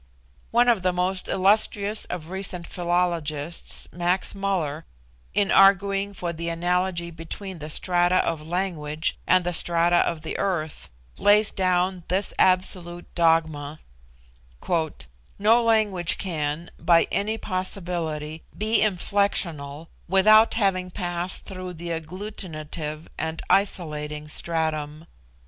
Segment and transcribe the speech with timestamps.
[0.49, 4.83] One of the most illustrious of recent philologists, Max Muller,
[5.35, 10.39] in arguing for the analogy between the strata of language and the strata of the
[10.39, 13.79] earth, lays down this absolute dogma:
[15.37, 23.43] "No language can, by any possibility, be inflectional without having passed through the agglutinative and
[23.51, 25.05] isolating stratum.